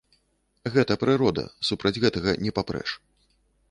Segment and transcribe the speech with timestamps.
[0.77, 2.89] Гэта прырода, супраць гэтага не папрэш.